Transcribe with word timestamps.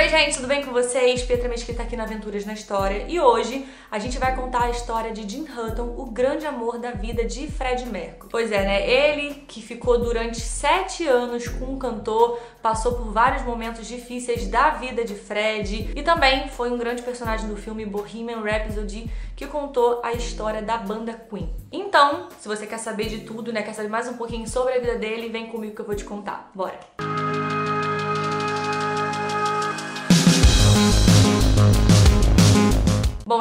Oi, 0.00 0.08
gente, 0.08 0.36
tudo 0.36 0.48
bem 0.48 0.64
com 0.64 0.72
vocês? 0.72 1.22
Pietra 1.24 1.46
Mesquita 1.46 1.82
aqui 1.82 1.94
na 1.94 2.04
Aventuras 2.04 2.46
na 2.46 2.54
História 2.54 3.04
e 3.06 3.20
hoje 3.20 3.66
a 3.90 3.98
gente 3.98 4.18
vai 4.18 4.34
contar 4.34 4.62
a 4.62 4.70
história 4.70 5.12
de 5.12 5.28
Jim 5.28 5.42
Hutton, 5.42 5.94
o 5.98 6.06
grande 6.06 6.46
amor 6.46 6.78
da 6.78 6.92
vida 6.92 7.22
de 7.22 7.46
Fred 7.48 7.84
Mercury. 7.84 8.30
Pois 8.30 8.50
é, 8.50 8.64
né? 8.64 8.90
Ele 8.90 9.44
que 9.46 9.60
ficou 9.60 9.98
durante 9.98 10.40
sete 10.40 11.06
anos 11.06 11.46
com 11.48 11.66
um 11.66 11.78
cantor, 11.78 12.40
passou 12.62 12.94
por 12.94 13.12
vários 13.12 13.42
momentos 13.42 13.86
difíceis 13.86 14.46
da 14.46 14.70
vida 14.70 15.04
de 15.04 15.14
Fred 15.14 15.92
e 15.94 16.02
também 16.02 16.48
foi 16.48 16.70
um 16.70 16.78
grande 16.78 17.02
personagem 17.02 17.46
do 17.46 17.56
filme 17.56 17.84
Bohemian 17.84 18.40
Rhapsody 18.40 19.10
que 19.36 19.46
contou 19.46 20.00
a 20.02 20.14
história 20.14 20.62
da 20.62 20.78
banda 20.78 21.12
Queen. 21.12 21.54
Então, 21.70 22.30
se 22.38 22.48
você 22.48 22.66
quer 22.66 22.78
saber 22.78 23.10
de 23.10 23.18
tudo, 23.18 23.52
né, 23.52 23.62
quer 23.62 23.74
saber 23.74 23.90
mais 23.90 24.08
um 24.08 24.14
pouquinho 24.14 24.48
sobre 24.48 24.72
a 24.72 24.80
vida 24.80 24.94
dele, 24.94 25.28
vem 25.28 25.48
comigo 25.48 25.74
que 25.74 25.82
eu 25.82 25.86
vou 25.86 25.94
te 25.94 26.04
contar. 26.04 26.50
Bora! 26.54 27.09
Bom, 30.80 31.09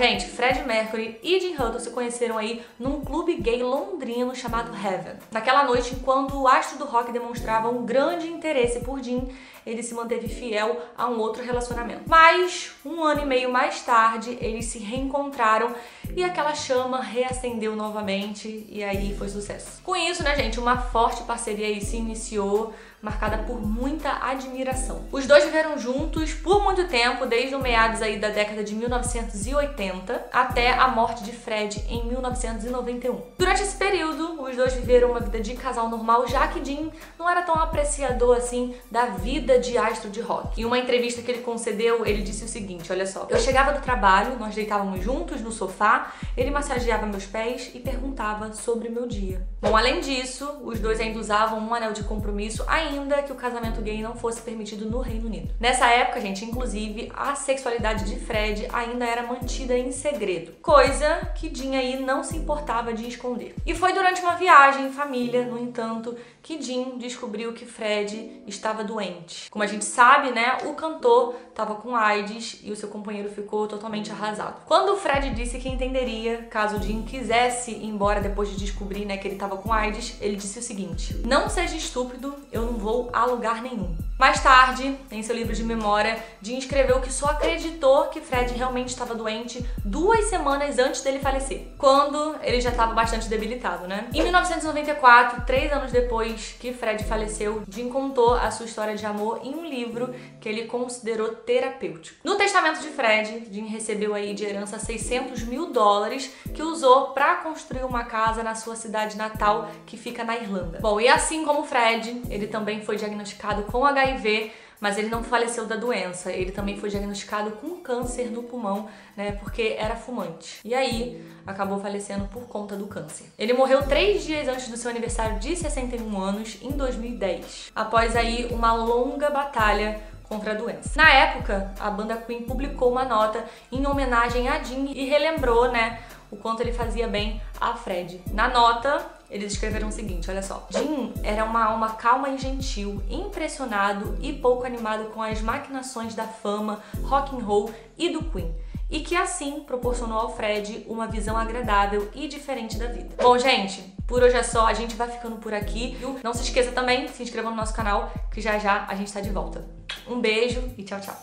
gente, 0.00 0.24
Fred 0.28 0.62
Mercury 0.62 1.20
e 1.22 1.38
Jim 1.38 1.52
Hutton 1.52 1.78
se 1.78 1.90
conheceram 1.90 2.38
aí 2.38 2.62
num 2.78 3.02
clube 3.02 3.34
gay 3.34 3.62
londrino 3.62 4.34
chamado 4.34 4.74
Heaven. 4.74 5.16
Naquela 5.30 5.64
noite, 5.64 5.94
enquanto 5.94 6.40
o 6.40 6.48
astro 6.48 6.78
do 6.78 6.86
rock 6.86 7.12
demonstrava 7.12 7.68
um 7.68 7.84
grande 7.84 8.26
interesse 8.26 8.80
por 8.80 9.02
Jim, 9.02 9.28
ele 9.66 9.82
se 9.82 9.92
manteve 9.92 10.26
fiel 10.26 10.80
a 10.96 11.06
um 11.06 11.18
outro 11.18 11.44
relacionamento. 11.44 12.04
Mas, 12.06 12.72
um 12.82 13.04
ano 13.04 13.20
e 13.20 13.26
meio 13.26 13.52
mais 13.52 13.82
tarde, 13.82 14.38
eles 14.40 14.64
se 14.64 14.78
reencontraram 14.78 15.74
e 16.16 16.24
aquela 16.24 16.54
chama 16.54 17.02
reacendeu 17.02 17.76
novamente 17.76 18.66
e 18.70 18.82
aí 18.82 19.14
foi 19.18 19.28
sucesso. 19.28 19.82
Com 19.82 19.94
isso, 19.94 20.22
né, 20.22 20.34
gente, 20.34 20.58
uma 20.58 20.78
forte 20.78 21.24
parceria 21.24 21.66
aí 21.66 21.80
se 21.82 21.98
iniciou 21.98 22.72
marcada 23.02 23.38
por 23.44 23.60
muita 23.60 24.10
admiração. 24.22 25.04
Os 25.10 25.26
dois 25.26 25.44
viveram 25.44 25.78
juntos 25.78 26.34
por 26.34 26.62
muito 26.62 26.86
tempo, 26.86 27.24
desde 27.24 27.54
o 27.54 27.58
meados 27.58 28.02
aí 28.02 28.18
da 28.18 28.28
década 28.28 28.62
de 28.62 28.74
1980 28.74 29.89
até 30.32 30.72
a 30.72 30.88
morte 30.88 31.24
de 31.24 31.32
Fred 31.32 31.84
em 31.88 32.06
1991. 32.06 33.20
Durante 33.38 33.62
esse 33.62 33.76
período, 33.76 34.42
os 34.42 34.56
dois 34.56 34.74
viveram 34.74 35.10
uma 35.10 35.20
vida 35.20 35.40
de 35.40 35.54
casal 35.54 35.88
normal, 35.88 36.26
já 36.28 36.46
que 36.48 36.64
Jim 36.64 36.90
não 37.18 37.28
era 37.28 37.42
tão 37.42 37.54
apreciador 37.54 38.36
assim 38.36 38.74
da 38.90 39.06
vida 39.06 39.58
de 39.58 39.76
astro 39.76 40.10
de 40.10 40.20
rock. 40.20 40.60
Em 40.60 40.64
uma 40.64 40.78
entrevista 40.78 41.22
que 41.22 41.30
ele 41.30 41.42
concedeu, 41.42 42.06
ele 42.06 42.22
disse 42.22 42.44
o 42.44 42.48
seguinte, 42.48 42.92
olha 42.92 43.06
só: 43.06 43.26
"Eu 43.28 43.38
chegava 43.38 43.72
do 43.72 43.82
trabalho, 43.82 44.38
nós 44.38 44.54
deitávamos 44.54 45.02
juntos 45.02 45.40
no 45.40 45.52
sofá, 45.52 46.12
ele 46.36 46.50
massageava 46.50 47.06
meus 47.06 47.26
pés 47.26 47.70
e 47.74 47.80
perguntava 47.80 48.52
sobre 48.52 48.88
o 48.88 48.92
meu 48.92 49.06
dia." 49.06 49.46
Bom, 49.60 49.76
além 49.76 50.00
disso, 50.00 50.60
os 50.62 50.80
dois 50.80 51.00
ainda 51.00 51.18
usavam 51.18 51.58
um 51.58 51.74
anel 51.74 51.92
de 51.92 52.02
compromisso 52.04 52.64
ainda 52.66 53.22
que 53.22 53.32
o 53.32 53.34
casamento 53.34 53.82
gay 53.82 54.02
não 54.02 54.14
fosse 54.14 54.40
permitido 54.40 54.88
no 54.88 55.00
Reino 55.00 55.26
Unido. 55.26 55.54
Nessa 55.60 55.86
época, 55.86 56.20
gente, 56.20 56.44
inclusive, 56.44 57.12
a 57.14 57.34
sexualidade 57.34 58.04
de 58.04 58.18
Fred 58.18 58.68
ainda 58.72 59.04
era 59.04 59.22
mantida 59.22 59.76
em 59.80 59.92
segredo, 59.92 60.52
coisa 60.62 61.32
que 61.34 61.54
Jim 61.54 61.76
aí 61.76 62.00
não 62.00 62.22
se 62.22 62.36
importava 62.36 62.92
de 62.92 63.06
esconder. 63.06 63.54
E 63.66 63.74
foi 63.74 63.92
durante 63.92 64.20
uma 64.20 64.36
viagem 64.36 64.86
em 64.86 64.92
família, 64.92 65.44
no 65.44 65.58
entanto, 65.58 66.16
que 66.42 66.60
Jim 66.60 66.98
descobriu 66.98 67.52
que 67.52 67.66
Fred 67.66 68.42
estava 68.46 68.82
doente. 68.82 69.50
Como 69.50 69.62
a 69.62 69.66
gente 69.66 69.84
sabe, 69.84 70.30
né, 70.30 70.58
o 70.64 70.74
cantor 70.74 71.34
estava 71.48 71.74
com 71.74 71.94
AIDS 71.94 72.60
e 72.62 72.70
o 72.72 72.76
seu 72.76 72.88
companheiro 72.88 73.30
ficou 73.30 73.66
totalmente 73.66 74.10
arrasado. 74.10 74.62
Quando 74.66 74.96
Fred 74.96 75.30
disse 75.30 75.58
que 75.58 75.68
entenderia 75.68 76.46
caso 76.50 76.82
Jim 76.82 77.02
quisesse 77.02 77.72
ir 77.72 77.86
embora 77.86 78.20
depois 78.20 78.48
de 78.48 78.56
descobrir, 78.56 79.04
né, 79.04 79.16
que 79.16 79.28
ele 79.28 79.34
estava 79.34 79.56
com 79.56 79.72
AIDS, 79.72 80.16
ele 80.20 80.36
disse 80.36 80.58
o 80.58 80.62
seguinte: 80.62 81.14
"Não 81.26 81.48
seja 81.48 81.76
estúpido, 81.76 82.34
eu 82.50 82.62
não 82.62 82.74
vou 82.74 83.10
a 83.12 83.24
lugar 83.24 83.62
nenhum. 83.62 83.94
Mais 84.18 84.42
tarde, 84.42 84.98
em 85.10 85.22
seu 85.22 85.34
livro 85.34 85.54
de 85.54 85.64
memória, 85.64 86.22
Jim 86.42 86.58
escreveu 86.58 87.00
que 87.00 87.10
só 87.10 87.30
acreditou 87.30 88.08
que 88.08 88.20
Fred 88.20 88.52
realmente 88.52 88.88
estava 88.88 89.14
doente 89.14 89.59
duas 89.84 90.26
semanas 90.26 90.78
antes 90.78 91.02
dele 91.02 91.18
falecer, 91.18 91.68
quando 91.78 92.36
ele 92.42 92.60
já 92.60 92.70
estava 92.70 92.92
bastante 92.92 93.28
debilitado, 93.28 93.86
né? 93.86 94.08
Em 94.12 94.22
1994, 94.22 95.42
três 95.46 95.72
anos 95.72 95.92
depois 95.92 96.56
que 96.58 96.72
Fred 96.72 97.04
faleceu, 97.04 97.62
Jim 97.68 97.88
contou 97.88 98.34
a 98.34 98.50
sua 98.50 98.66
história 98.66 98.96
de 98.96 99.06
amor 99.06 99.40
em 99.42 99.54
um 99.54 99.64
livro 99.64 100.14
que 100.40 100.48
ele 100.48 100.66
considerou 100.66 101.28
terapêutico. 101.28 102.18
No 102.24 102.36
testamento 102.36 102.80
de 102.80 102.88
Fred, 102.88 103.48
Jim 103.50 103.66
recebeu 103.66 104.14
aí 104.14 104.34
de 104.34 104.44
herança 104.44 104.78
600 104.78 105.42
mil 105.44 105.72
dólares 105.72 106.30
que 106.54 106.62
usou 106.62 107.08
para 107.08 107.36
construir 107.36 107.84
uma 107.84 108.04
casa 108.04 108.42
na 108.42 108.54
sua 108.54 108.76
cidade 108.76 109.16
natal, 109.16 109.70
que 109.86 109.96
fica 109.96 110.24
na 110.24 110.36
Irlanda. 110.36 110.78
Bom, 110.80 111.00
e 111.00 111.08
assim 111.08 111.44
como 111.44 111.64
Fred, 111.64 112.22
ele 112.28 112.46
também 112.46 112.82
foi 112.82 112.96
diagnosticado 112.96 113.62
com 113.64 113.84
HIV, 113.84 114.52
mas 114.80 114.96
ele 114.96 115.08
não 115.08 115.22
faleceu 115.22 115.66
da 115.66 115.76
doença. 115.76 116.32
Ele 116.32 116.50
também 116.50 116.76
foi 116.76 116.88
diagnosticado 116.88 117.52
com 117.52 117.76
câncer 117.76 118.30
no 118.30 118.42
pulmão, 118.42 118.88
né? 119.16 119.32
Porque 119.32 119.76
era 119.78 119.94
fumante. 119.94 120.60
E 120.64 120.74
aí 120.74 121.22
acabou 121.46 121.78
falecendo 121.78 122.26
por 122.28 122.48
conta 122.48 122.76
do 122.76 122.86
câncer. 122.86 123.26
Ele 123.38 123.52
morreu 123.52 123.86
três 123.86 124.24
dias 124.24 124.48
antes 124.48 124.68
do 124.68 124.76
seu 124.76 124.90
aniversário 124.90 125.38
de 125.38 125.54
61 125.54 126.20
anos, 126.20 126.58
em 126.62 126.70
2010, 126.70 127.72
após 127.74 128.16
aí 128.16 128.48
uma 128.50 128.72
longa 128.72 129.30
batalha 129.30 130.00
contra 130.30 130.52
a 130.52 130.54
doença. 130.54 130.90
Na 130.94 131.12
época, 131.12 131.74
a 131.78 131.90
banda 131.90 132.16
Queen 132.16 132.42
publicou 132.42 132.92
uma 132.92 133.04
nota 133.04 133.44
em 133.72 133.84
homenagem 133.84 134.48
a 134.48 134.62
Jim 134.62 134.92
e 134.92 135.04
relembrou, 135.06 135.72
né, 135.72 136.00
o 136.30 136.36
quanto 136.36 136.60
ele 136.60 136.72
fazia 136.72 137.08
bem 137.08 137.42
a 137.60 137.74
Fred. 137.74 138.22
Na 138.32 138.48
nota, 138.48 139.04
eles 139.30 139.52
escreveram 139.52 139.88
o 139.88 139.92
seguinte, 139.92 140.30
olha 140.30 140.42
só. 140.42 140.66
Jim 140.70 141.12
era 141.22 141.44
uma 141.44 141.64
alma 141.64 141.90
calma 141.92 142.28
e 142.30 142.38
gentil, 142.38 143.02
impressionado 143.08 144.16
e 144.20 144.32
pouco 144.32 144.64
animado 144.64 145.10
com 145.10 145.22
as 145.22 145.40
maquinações 145.40 146.14
da 146.14 146.24
fama, 146.24 146.82
rock 147.02 147.36
and 147.36 147.44
roll 147.44 147.70
e 147.96 148.10
do 148.10 148.22
Queen 148.24 148.54
e 148.90 149.00
que 149.00 149.14
assim 149.14 149.60
proporcionou 149.60 150.18
ao 150.18 150.34
Fred 150.34 150.84
uma 150.88 151.06
visão 151.06 151.36
agradável 151.36 152.10
e 152.14 152.26
diferente 152.26 152.76
da 152.76 152.86
vida. 152.86 153.14
Bom, 153.22 153.38
gente, 153.38 153.80
por 154.06 154.22
hoje 154.22 154.36
é 154.36 154.42
só, 154.42 154.66
a 154.66 154.74
gente 154.74 154.96
vai 154.96 155.08
ficando 155.08 155.36
por 155.36 155.54
aqui. 155.54 155.96
Não 156.24 156.34
se 156.34 156.42
esqueça 156.42 156.72
também, 156.72 157.06
se 157.08 157.22
inscreva 157.22 157.50
no 157.50 157.56
nosso 157.56 157.72
canal, 157.72 158.12
que 158.32 158.40
já 158.40 158.58
já 158.58 158.86
a 158.88 158.94
gente 158.96 159.12
tá 159.12 159.20
de 159.20 159.30
volta. 159.30 159.64
Um 160.08 160.20
beijo 160.20 160.60
e 160.76 160.82
tchau, 160.82 161.00
tchau. 161.00 161.16